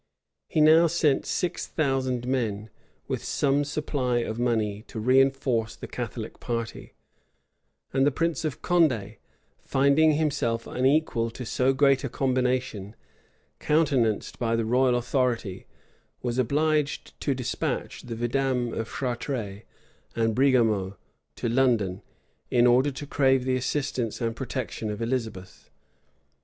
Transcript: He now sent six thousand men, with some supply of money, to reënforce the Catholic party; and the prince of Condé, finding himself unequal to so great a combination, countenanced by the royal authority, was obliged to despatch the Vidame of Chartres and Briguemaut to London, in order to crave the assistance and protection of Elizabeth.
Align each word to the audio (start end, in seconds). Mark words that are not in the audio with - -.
He 0.47 0.61
now 0.61 0.87
sent 0.87 1.27
six 1.27 1.67
thousand 1.67 2.25
men, 2.25 2.71
with 3.07 3.23
some 3.23 3.63
supply 3.63 4.17
of 4.17 4.39
money, 4.39 4.81
to 4.87 4.99
reënforce 4.99 5.77
the 5.79 5.85
Catholic 5.87 6.39
party; 6.39 6.95
and 7.93 8.03
the 8.03 8.09
prince 8.11 8.43
of 8.43 8.63
Condé, 8.63 9.17
finding 9.63 10.13
himself 10.13 10.65
unequal 10.65 11.29
to 11.29 11.45
so 11.45 11.71
great 11.71 12.03
a 12.03 12.09
combination, 12.09 12.95
countenanced 13.59 14.39
by 14.39 14.55
the 14.55 14.65
royal 14.65 14.95
authority, 14.95 15.67
was 16.23 16.39
obliged 16.39 17.13
to 17.21 17.35
despatch 17.35 18.01
the 18.01 18.15
Vidame 18.15 18.73
of 18.73 18.89
Chartres 18.91 19.61
and 20.15 20.33
Briguemaut 20.35 20.97
to 21.35 21.47
London, 21.47 22.01
in 22.49 22.65
order 22.65 22.89
to 22.89 23.05
crave 23.05 23.43
the 23.45 23.55
assistance 23.55 24.19
and 24.19 24.35
protection 24.35 24.89
of 24.89 24.99
Elizabeth. 24.99 25.69